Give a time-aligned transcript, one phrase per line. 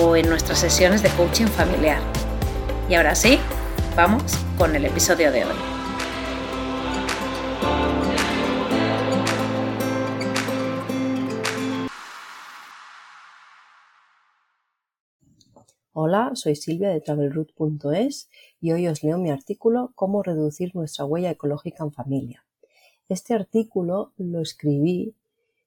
[0.00, 2.00] o en nuestras sesiones de coaching familiar.
[2.88, 3.38] Y ahora sí,
[3.94, 4.22] vamos
[4.56, 5.54] con el episodio de hoy.
[15.94, 21.30] Hola, soy Silvia de travelroute.es y hoy os leo mi artículo Cómo reducir nuestra huella
[21.30, 22.46] ecológica en familia.
[23.08, 25.14] Este artículo lo escribí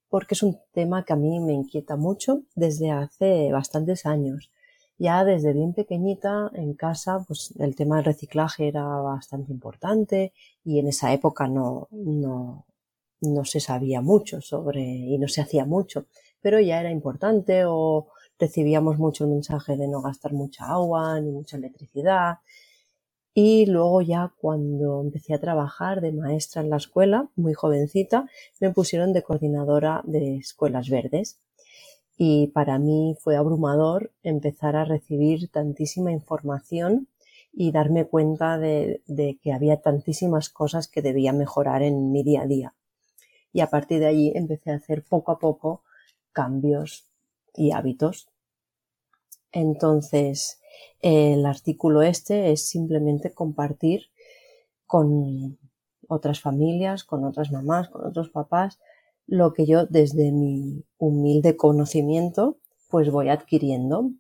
[0.10, 4.52] porque es un tema que a mí me inquieta mucho desde hace bastantes años.
[4.98, 10.80] Ya desde bien pequeñita en casa, pues el tema del reciclaje era bastante importante y
[10.80, 12.66] en esa época no, no,
[13.22, 16.06] no se sabía mucho sobre y no se hacía mucho,
[16.42, 18.08] pero ya era importante o
[18.40, 22.40] recibíamos mucho el mensaje de no gastar mucha agua ni mucha electricidad.
[23.38, 28.30] Y luego ya cuando empecé a trabajar de maestra en la escuela, muy jovencita,
[28.62, 31.38] me pusieron de coordinadora de escuelas verdes.
[32.18, 37.10] Y para mí fue abrumador empezar a recibir tantísima información
[37.52, 39.02] y darme cuenta de,
[39.44, 42.74] que había tantísimas cosas que debía mejorar en mi día a día.
[43.52, 45.84] Y a partir de allí empecé a hacer poco a poco
[46.32, 47.06] cambios
[47.54, 48.30] y hábitos.
[49.52, 50.62] Entonces,
[51.02, 54.10] el artículo este es simplemente compartir
[54.86, 55.58] con
[56.08, 58.80] otras familias, con otras mamás, con otros papás,
[59.28, 62.58] lo que yo desde mi humilde conocimiento
[62.90, 64.12] pues voy adquiriendo.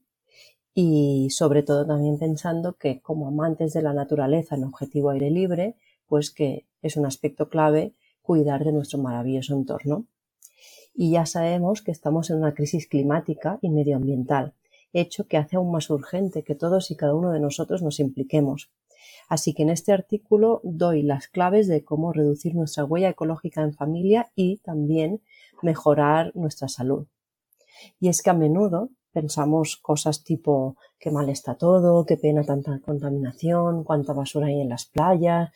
[0.73, 5.77] Y sobre todo también pensando que como amantes de la naturaleza en objetivo aire libre,
[6.07, 10.05] pues que es un aspecto clave cuidar de nuestro maravilloso entorno.
[10.93, 14.53] Y ya sabemos que estamos en una crisis climática y medioambiental,
[14.93, 18.71] hecho que hace aún más urgente que todos y cada uno de nosotros nos impliquemos.
[19.27, 23.73] Así que en este artículo doy las claves de cómo reducir nuestra huella ecológica en
[23.73, 25.21] familia y también
[25.61, 27.07] mejorar nuestra salud.
[27.99, 32.79] Y es que a menudo pensamos cosas tipo qué mal está todo, qué pena tanta
[32.79, 35.51] contaminación, cuánta basura hay en las playas,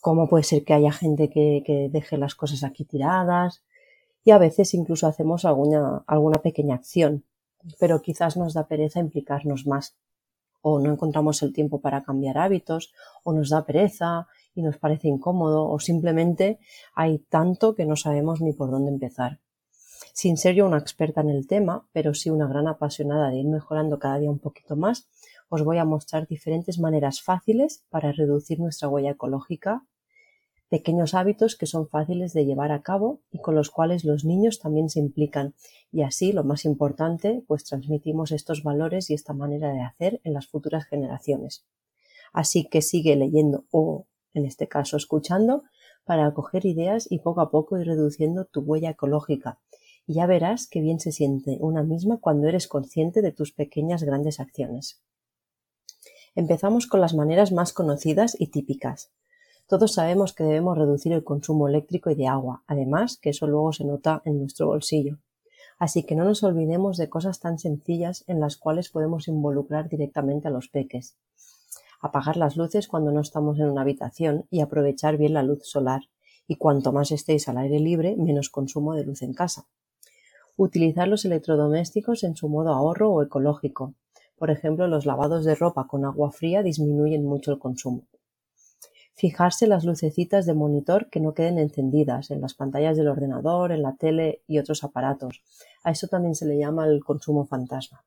[0.00, 3.64] cómo puede ser que haya gente que, que deje las cosas aquí tiradas
[4.22, 7.24] y a veces incluso hacemos alguna, alguna pequeña acción,
[7.78, 9.96] pero quizás nos da pereza implicarnos más
[10.66, 12.92] o no encontramos el tiempo para cambiar hábitos
[13.22, 16.58] o nos da pereza y nos parece incómodo o simplemente
[16.94, 19.40] hay tanto que no sabemos ni por dónde empezar.
[20.14, 23.46] Sin ser yo una experta en el tema, pero sí una gran apasionada de ir
[23.46, 25.06] mejorando cada día un poquito más,
[25.50, 29.84] os voy a mostrar diferentes maneras fáciles para reducir nuestra huella ecológica
[30.68, 34.58] pequeños hábitos que son fáciles de llevar a cabo y con los cuales los niños
[34.58, 35.54] también se implican
[35.92, 40.32] y así, lo más importante, pues transmitimos estos valores y esta manera de hacer en
[40.32, 41.64] las futuras generaciones.
[42.32, 45.62] Así que sigue leyendo o, en este caso, escuchando
[46.04, 49.60] para acoger ideas y poco a poco ir reduciendo tu huella ecológica.
[50.06, 54.02] Y ya verás qué bien se siente una misma cuando eres consciente de tus pequeñas
[54.02, 55.00] grandes acciones.
[56.34, 59.12] Empezamos con las maneras más conocidas y típicas.
[59.66, 63.72] Todos sabemos que debemos reducir el consumo eléctrico y de agua, además que eso luego
[63.72, 65.18] se nota en nuestro bolsillo.
[65.78, 70.48] Así que no nos olvidemos de cosas tan sencillas en las cuales podemos involucrar directamente
[70.48, 71.16] a los peques.
[72.00, 76.02] Apagar las luces cuando no estamos en una habitación y aprovechar bien la luz solar.
[76.46, 79.66] Y cuanto más estéis al aire libre, menos consumo de luz en casa.
[80.56, 83.94] Utilizar los electrodomésticos en su modo ahorro o ecológico.
[84.36, 88.02] Por ejemplo, los lavados de ropa con agua fría disminuyen mucho el consumo.
[89.16, 93.82] Fijarse las lucecitas de monitor que no queden encendidas en las pantallas del ordenador, en
[93.82, 95.42] la tele y otros aparatos.
[95.84, 98.04] A eso también se le llama el consumo fantasma.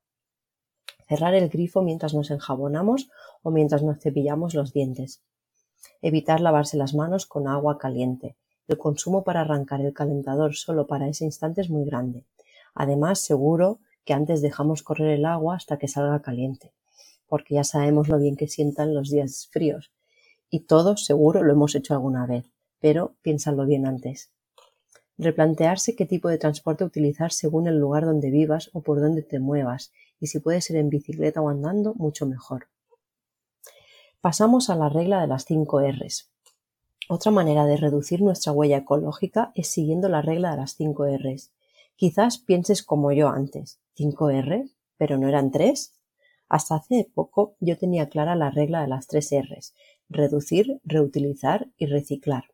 [1.07, 3.09] Cerrar el grifo mientras nos enjabonamos
[3.41, 5.23] o mientras nos cepillamos los dientes.
[6.01, 8.35] Evitar lavarse las manos con agua caliente.
[8.67, 12.25] El consumo para arrancar el calentador solo para ese instante es muy grande.
[12.75, 16.73] Además, seguro que antes dejamos correr el agua hasta que salga caliente,
[17.27, 19.91] porque ya sabemos lo bien que sientan los días fríos.
[20.49, 22.45] Y todos seguro lo hemos hecho alguna vez,
[22.79, 24.31] pero piénsalo bien antes.
[25.17, 29.39] Replantearse qué tipo de transporte utilizar según el lugar donde vivas o por donde te
[29.39, 32.67] muevas, y si puede ser en bicicleta o andando, mucho mejor.
[34.21, 36.31] Pasamos a la regla de las 5 Rs.
[37.09, 41.51] Otra manera de reducir nuestra huella ecológica es siguiendo la regla de las 5 Rs.
[41.95, 45.95] Quizás pienses como yo antes, 5 Rs, pero no eran 3.
[46.49, 49.73] Hasta hace poco yo tenía clara la regla de las 3 Rs,
[50.09, 52.45] reducir, reutilizar y reciclar.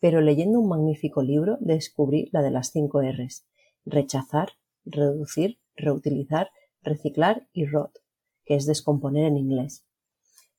[0.00, 3.44] Pero leyendo un magnífico libro descubrí la de las 5 Rs,
[3.84, 4.50] rechazar,
[4.84, 6.50] reducir, reutilizar,
[6.82, 7.98] reciclar y rot,
[8.44, 9.84] que es descomponer en inglés.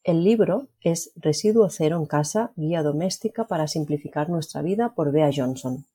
[0.04, 5.30] El libro es Residuo cero en casa, guía doméstica para simplificar nuestra vida por Bea
[5.34, 5.86] Johnson.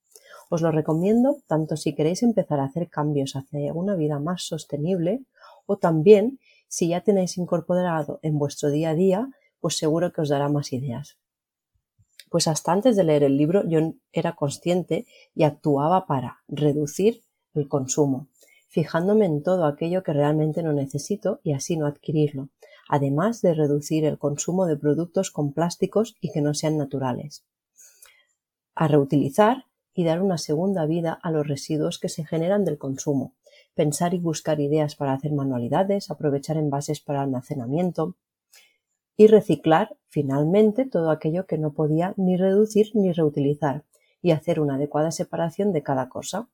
[0.49, 5.21] Os lo recomiendo tanto si queréis empezar a hacer cambios hacia una vida más sostenible
[5.67, 6.39] o también
[6.69, 9.29] si ya tenéis incorporado en vuestro día a día,
[9.61, 11.19] pues seguro que os dará más ideas.
[12.31, 17.23] Pues hasta antes de leer el libro yo era consciente y actuaba para reducir
[17.55, 18.29] el consumo,
[18.69, 22.51] fijándome en todo aquello que realmente no necesito y así no adquirirlo,
[22.89, 27.45] además de reducir el consumo de productos con plásticos y que no sean naturales.
[28.75, 29.65] A reutilizar
[29.95, 33.35] y dar una segunda vida a los residuos que se generan del consumo,
[33.75, 38.17] pensar y buscar ideas para hacer manualidades, aprovechar envases para almacenamiento
[39.19, 43.85] y reciclar, finalmente, todo aquello que no podía ni reducir ni reutilizar
[44.23, 46.49] y hacer una adecuada separación de cada cosa.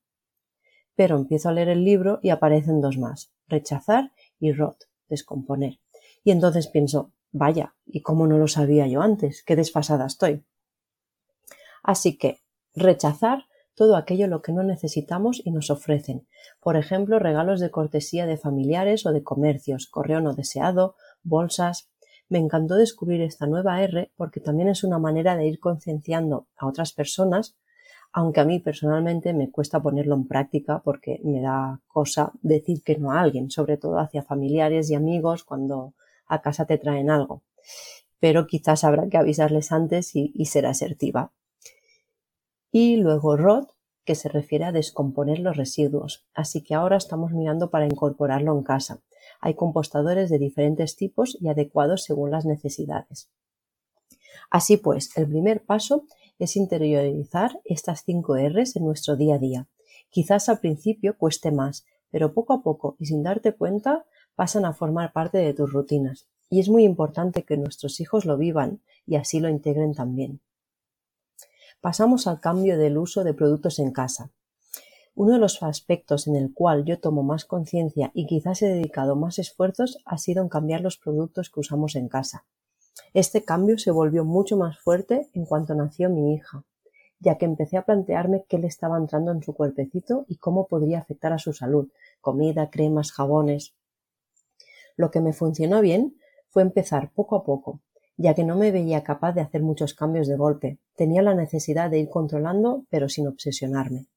[0.97, 5.79] Pero empiezo a leer el libro y aparecen dos más, rechazar y rot, descomponer.
[6.25, 9.43] Y entonces pienso, vaya, ¿y cómo no lo sabía yo antes?
[9.45, 10.43] Qué desfasada estoy.
[11.83, 12.41] Así que
[12.75, 13.45] rechazar
[13.75, 16.27] todo aquello lo que no necesitamos y nos ofrecen.
[16.61, 21.91] Por ejemplo, regalos de cortesía de familiares o de comercios, correo no deseado, bolsas.
[22.29, 26.67] Me encantó descubrir esta nueva R porque también es una manera de ir concienciando a
[26.67, 27.57] otras personas,
[28.13, 32.97] aunque a mí personalmente me cuesta ponerlo en práctica porque me da cosa decir que
[32.97, 35.95] no a alguien, sobre todo hacia familiares y amigos cuando
[36.27, 37.43] a casa te traen algo.
[38.21, 41.33] Pero quizás habrá que avisarles antes y, ser asertiva.
[42.71, 43.71] Y luego ROT,
[44.05, 46.27] que se refiere a descomponer los residuos.
[46.35, 49.01] Así que ahora estamos mirando para incorporarlo en casa.
[49.45, 53.29] Hay compostadores de diferentes tipos y adecuados según las necesidades.
[54.51, 56.07] Así pues, el primer paso
[56.39, 59.69] es interiorizar estas 5 Rs en nuestro día a día.
[60.09, 64.73] Quizás al principio cueste más, pero poco a poco y sin darte cuenta pasan a
[64.73, 69.17] formar parte de tus rutinas, y es muy importante que nuestros hijos lo vivan y
[69.17, 70.41] así lo integren también.
[71.83, 74.31] Pasamos al cambio del uso de productos en casa.
[75.17, 79.15] Uno de los aspectos en el cual yo tomo más conciencia y quizás he dedicado
[79.15, 82.47] más esfuerzos ha sido en cambiar los productos que usamos en casa.
[83.13, 86.65] Este cambio se volvió mucho más fuerte en cuanto nació mi hija,
[87.21, 90.99] ya que empecé a plantearme qué le estaba entrando en su cuerpecito y cómo podría
[90.99, 91.89] afectar a su salud,
[92.21, 93.73] comida, cremas, jabones.
[94.97, 96.17] Lo que me funcionó bien
[96.49, 97.81] fue empezar poco a poco,
[98.17, 100.79] ya que no me veía capaz de hacer muchos cambios de golpe.
[100.97, 104.09] Tenía la necesidad de ir controlando, pero sin obsesionarme.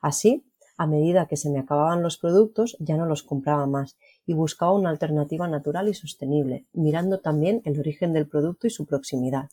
[0.00, 0.44] Así,
[0.76, 3.96] a medida que se me acababan los productos, ya no los compraba más
[4.26, 8.86] y buscaba una alternativa natural y sostenible, mirando también el origen del producto y su
[8.86, 9.50] proximidad.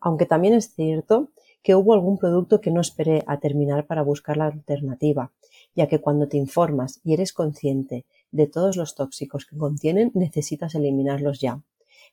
[0.00, 1.30] Aunque también es cierto
[1.62, 5.32] que hubo algún producto que no esperé a terminar para buscar la alternativa,
[5.74, 10.74] ya que cuando te informas y eres consciente de todos los tóxicos que contienen, necesitas
[10.74, 11.60] eliminarlos ya.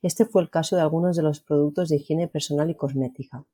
[0.02, 3.46] Este fue el caso de algunos de los productos de higiene personal y cosmética.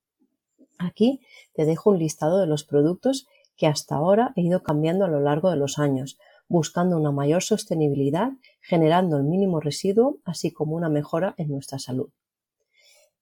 [0.78, 1.22] Aquí
[1.54, 5.20] te dejo un listado de los productos que hasta ahora he ido cambiando a lo
[5.20, 6.18] largo de los años,
[6.48, 8.32] buscando una mayor sostenibilidad,
[8.62, 12.10] generando el mínimo residuo, así como una mejora en nuestra salud.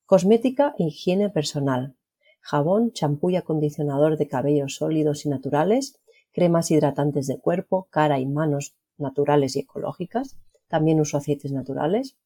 [0.05, 1.95] Cosmética e higiene personal.
[2.41, 5.99] Jabón, champú y acondicionador de cabellos sólidos y naturales,
[6.33, 12.17] cremas hidratantes de cuerpo, cara y manos naturales y ecológicas, también uso aceites naturales,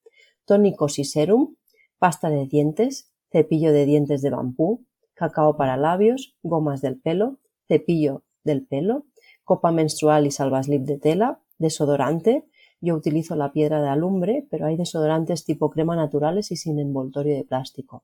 [0.46, 1.56] tónicos y serum,
[1.98, 8.24] pasta de dientes, cepillo de dientes de bambú, cacao para labios, gomas del pelo, cepillo
[8.44, 9.06] del pelo,
[9.44, 12.46] copa menstrual y salvaslip de tela, desodorante,
[12.82, 17.36] yo utilizo la piedra de alumbre, pero hay desodorantes tipo crema naturales y sin envoltorio
[17.36, 18.04] de plástico.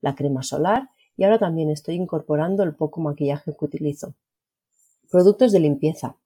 [0.00, 4.14] La crema solar y ahora también estoy incorporando el poco maquillaje que utilizo.
[5.10, 6.16] Productos de limpieza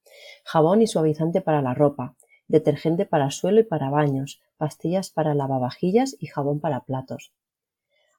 [0.43, 2.15] jabón y suavizante para la ropa,
[2.47, 7.31] detergente para suelo y para baños, pastillas para lavavajillas y jabón para platos.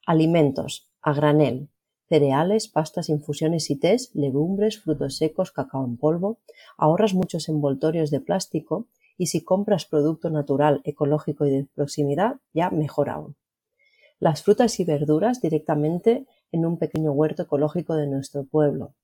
[0.06, 1.68] Alimentos, a granel,
[2.10, 6.40] cereales, pastas, infusiones y tés, legumbres, frutos secos, cacao en polvo,
[6.76, 12.70] ahorras muchos envoltorios de plástico y si compras producto natural, ecológico y de proximidad, ya
[12.70, 13.36] mejor aún.
[14.18, 18.94] Las frutas y verduras directamente en un pequeño huerto ecológico de nuestro pueblo.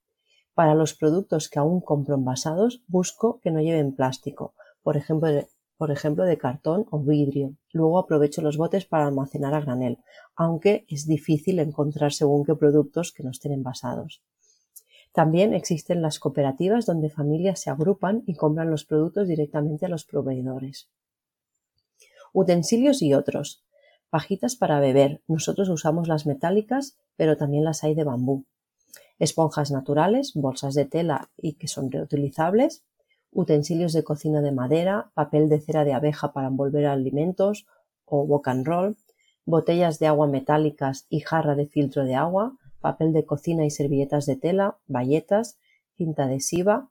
[0.54, 5.28] Para los productos que aún compro envasados, busco que no lleven plástico, por ejemplo,
[5.76, 7.54] por ejemplo de cartón o vidrio.
[7.73, 9.99] Luego aprovecho los botes para almacenar a granel,
[10.35, 14.23] aunque es difícil encontrar según qué productos que no estén envasados.
[15.12, 20.04] También existen las cooperativas donde familias se agrupan y compran los productos directamente a los
[20.04, 20.90] proveedores.
[22.35, 23.64] Utensilios y otros.
[24.11, 25.23] Pajitas para beber.
[25.26, 28.45] Nosotros usamos las metálicas, pero también las hay de bambú.
[29.18, 32.85] Esponjas naturales, bolsas de tela y que son reutilizables,
[33.33, 37.66] utensilios de cocina de madera, papel de cera de abeja para envolver alimentos
[38.04, 38.97] o walk and roll,
[39.45, 44.26] botellas de agua metálicas y jarra de filtro de agua, papel de cocina y servilletas
[44.26, 45.59] de tela, bayetas,
[45.97, 46.90] cinta adhesiva.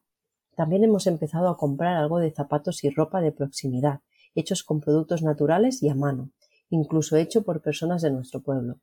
[0.55, 4.01] También hemos empezado a comprar algo de zapatos y ropa de proximidad,
[4.35, 6.31] hechos con productos naturales y a mano,
[6.69, 8.77] incluso hecho por personas de nuestro pueblo.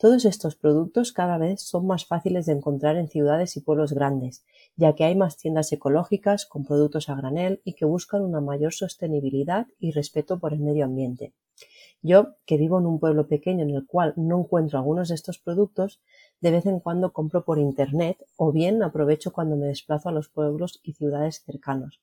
[0.00, 4.44] Todos estos productos cada vez son más fáciles de encontrar en ciudades y pueblos grandes,
[4.76, 8.72] ya que hay más tiendas ecológicas con productos a granel y que buscan una mayor
[8.72, 11.34] sostenibilidad y respeto por el medio ambiente.
[12.00, 15.40] Yo, que vivo en un pueblo pequeño en el cual no encuentro algunos de estos
[15.40, 16.00] productos,
[16.40, 20.28] de vez en cuando compro por internet o bien aprovecho cuando me desplazo a los
[20.28, 22.00] pueblos y ciudades cercanos.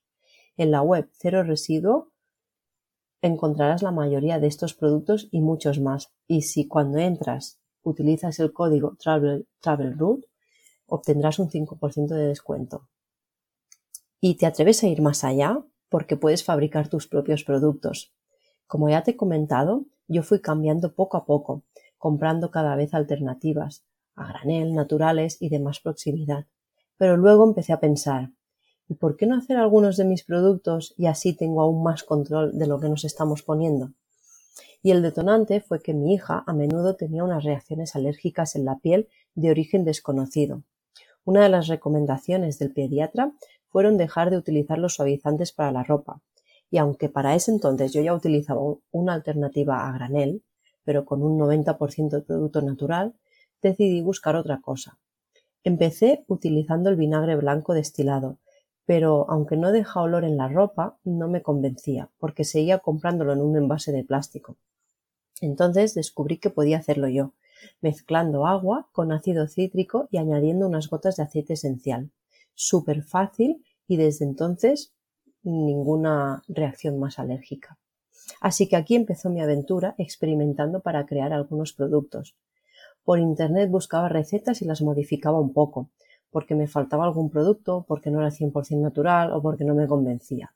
[0.58, 2.12] En la web Cero Residuo
[3.22, 6.12] encontrarás la mayoría de estos productos y muchos más.
[6.26, 9.46] Y si cuando entras utilizas el código Travel,
[10.86, 12.88] obtendrás un 5% de descuento.
[14.20, 18.12] Y te atreves a ir más allá porque puedes fabricar tus propios productos.
[18.66, 21.62] Como ya te he comentado, yo fui cambiando poco a poco,
[21.98, 26.46] comprando cada vez alternativas, a granel, naturales y de más proximidad.
[26.96, 28.32] Pero luego empecé a pensar,
[28.88, 32.58] ¿y por qué no hacer algunos de mis productos y así tengo aún más control
[32.58, 33.92] de lo que nos estamos poniendo?
[34.82, 38.78] Y el detonante fue que mi hija a menudo tenía unas reacciones alérgicas en la
[38.78, 40.62] piel de origen desconocido.
[41.24, 43.32] Una de las recomendaciones del pediatra
[43.68, 46.22] fueron dejar de utilizar los suavizantes para la ropa,
[46.70, 50.42] y aunque para ese entonces yo ya utilizaba una alternativa a granel,
[50.84, 53.14] pero con un 90% de producto natural,
[53.60, 54.98] decidí buscar otra cosa.
[55.64, 58.38] Empecé utilizando el vinagre blanco destilado,
[58.86, 63.40] pero aunque no deja olor en la ropa, no me convencía, porque seguía comprándolo en
[63.40, 64.56] un envase de plástico.
[65.40, 67.32] Entonces descubrí que podía hacerlo yo,
[67.80, 72.10] mezclando agua con ácido cítrico y añadiendo unas gotas de aceite esencial.
[72.54, 74.94] Súper fácil y desde entonces
[75.42, 77.78] ninguna reacción más alérgica.
[78.40, 82.36] Así que aquí empezó mi aventura experimentando para crear algunos productos.
[83.04, 85.90] Por internet buscaba recetas y las modificaba un poco,
[86.36, 90.54] porque me faltaba algún producto, porque no era 100% natural o porque no me convencía.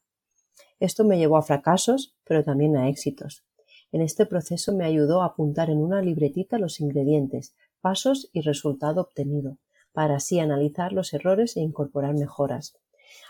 [0.78, 3.46] Esto me llevó a fracasos, pero también a éxitos.
[3.90, 9.00] En este proceso me ayudó a apuntar en una libretita los ingredientes, pasos y resultado
[9.00, 9.56] obtenido,
[9.94, 12.76] para así analizar los errores e incorporar mejoras.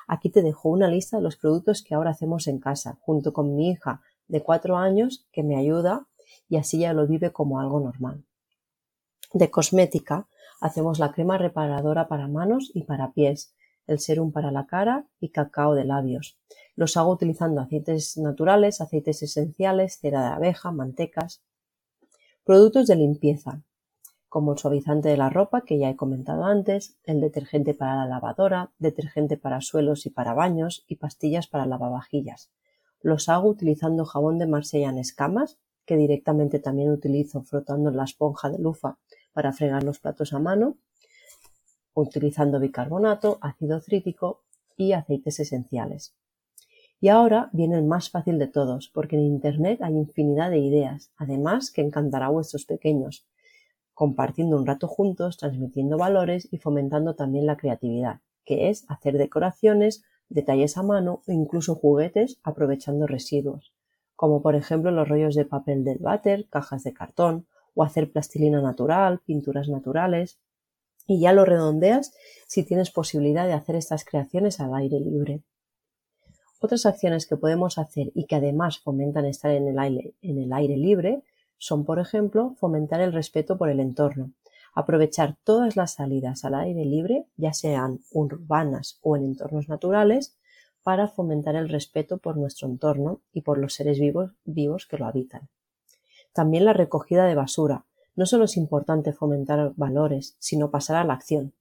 [0.09, 3.55] Aquí te dejo una lista de los productos que ahora hacemos en casa, junto con
[3.55, 6.09] mi hija de cuatro años que me ayuda
[6.49, 8.25] y así ya lo vive como algo normal.
[9.33, 10.27] De cosmética
[10.61, 13.55] hacemos la crema reparadora para manos y para pies,
[13.87, 16.39] el serum para la cara y cacao de labios.
[16.77, 21.43] Los hago utilizando aceites naturales, aceites esenciales, cera de abeja, mantecas.
[22.45, 23.63] Productos de limpieza
[24.31, 28.07] como el suavizante de la ropa que ya he comentado antes, el detergente para la
[28.07, 32.49] lavadora, detergente para suelos y para baños y pastillas para lavavajillas.
[33.03, 38.51] Los hago utilizando jabón de Marsella en escamas, que directamente también utilizo frotando la esponja
[38.51, 38.99] de lufa
[39.33, 40.77] para fregar los platos a mano,
[41.95, 44.43] utilizando bicarbonato, ácido crítico
[44.77, 46.15] y aceites esenciales.
[47.01, 51.13] Y ahora viene el más fácil de todos, porque en Internet hay infinidad de ideas,
[51.17, 53.27] además que encantará a vuestros pequeños,
[53.95, 60.05] compartiendo un rato juntos, transmitiendo valores y fomentando también la creatividad, que es hacer decoraciones,
[60.29, 63.73] detalles a mano o incluso juguetes aprovechando residuos,
[64.15, 68.61] como por ejemplo los rollos de papel del váter, cajas de cartón o hacer plastilina
[68.61, 70.39] natural, pinturas naturales.
[71.07, 72.13] Y ya lo redondeas
[72.47, 75.43] si tienes posibilidad de hacer estas creaciones al aire libre.
[76.61, 80.53] Otras acciones que podemos hacer y que además fomentan estar en el aire, en el
[80.53, 81.23] aire libre
[81.57, 84.33] son, por ejemplo, fomentar el respeto por el entorno,
[84.75, 90.37] aprovechar todas las salidas al aire libre, ya sean urbanas o en entornos naturales,
[90.83, 95.07] para fomentar el respeto por nuestro entorno y por los seres vivos, vivos que lo
[95.07, 95.49] habitan.
[96.33, 101.15] También la recogida de basura, No solo es importante fomentar valores, sino pasar a la
[101.15, 101.55] acción.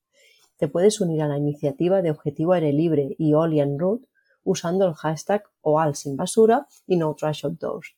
[0.57, 4.05] Te puedes unir a la iniciativa de Objetivo Aire Libre y All and Root
[4.43, 7.95] usando el hashtag OAL sin basura y No Trash Outdoors.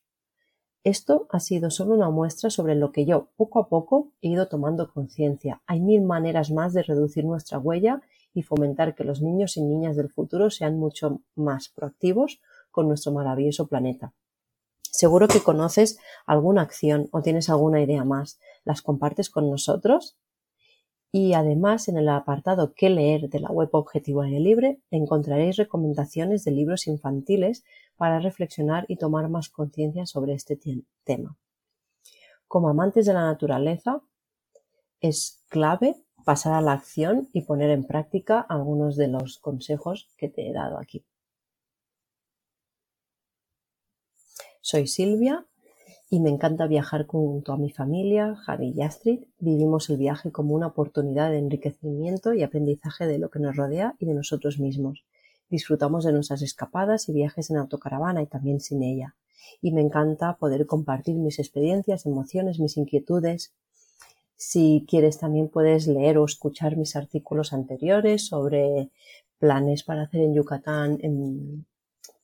[0.84, 4.48] Esto ha sido solo una muestra sobre lo que yo, poco a poco, he ido
[4.48, 5.62] tomando conciencia.
[5.66, 8.02] Hay mil maneras más de reducir nuestra huella
[8.34, 13.12] y fomentar que los niños y niñas del futuro sean mucho más proactivos con nuestro
[13.12, 14.12] maravilloso planeta.
[14.92, 18.38] Seguro que conoces alguna acción o tienes alguna idea más.
[18.62, 20.18] ¿Las compartes con nosotros?
[21.10, 23.30] Y además, en el apartado ¿Qué leer?
[23.30, 27.64] de la web Objetivo Aire Libre encontraréis recomendaciones de libros infantiles
[27.96, 30.58] para reflexionar y tomar más conciencia sobre este
[31.04, 31.38] tema.
[32.46, 34.02] Como amantes de la naturaleza,
[35.00, 40.28] es clave pasar a la acción y poner en práctica algunos de los consejos que
[40.28, 41.06] te he dado aquí.
[44.64, 45.44] Soy Silvia
[46.08, 49.24] y me encanta viajar junto a mi familia, Javi y Astrid.
[49.40, 53.96] Vivimos el viaje como una oportunidad de enriquecimiento y aprendizaje de lo que nos rodea
[53.98, 55.04] y de nosotros mismos.
[55.50, 59.16] Disfrutamos de nuestras escapadas y viajes en autocaravana y también sin ella.
[59.60, 63.52] Y me encanta poder compartir mis experiencias, emociones, mis inquietudes.
[64.36, 68.90] Si quieres también puedes leer o escuchar mis artículos anteriores sobre
[69.40, 71.66] planes para hacer en Yucatán en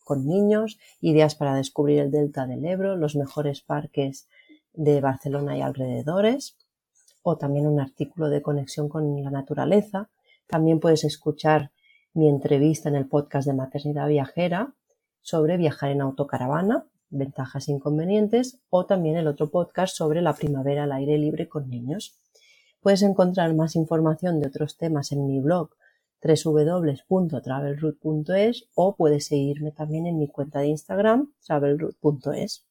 [0.08, 4.26] con niños, ideas para descubrir el delta del Ebro, los mejores parques
[4.72, 6.56] de Barcelona y alrededores,
[7.22, 10.08] o también un artículo de conexión con la naturaleza.
[10.46, 11.72] También puedes escuchar
[12.14, 14.72] mi entrevista en el podcast de Maternidad Viajera
[15.20, 20.84] sobre viajar en autocaravana, ventajas e inconvenientes, o también el otro podcast sobre la primavera
[20.84, 22.18] al aire libre con niños.
[22.80, 25.68] Puedes encontrar más información de otros temas en mi blog
[26.22, 32.64] www.travelroute.es o puedes seguirme también en mi cuenta de Instagram travelroute.es.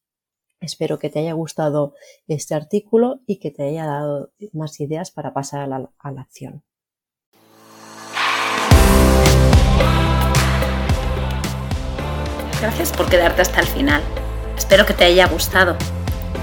[0.60, 1.94] Espero que te haya gustado
[2.26, 6.22] este artículo y que te haya dado más ideas para pasar a la, a la
[6.22, 6.62] acción.
[12.60, 14.02] Gracias por quedarte hasta el final.
[14.56, 15.76] Espero que te haya gustado.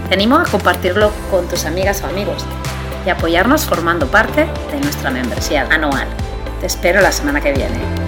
[0.08, 2.45] Te animo a compartirlo con tus amigas o amigos
[3.06, 6.08] y apoyarnos formando parte de nuestra membresía anual.
[6.65, 8.04] Espero la semana que viene.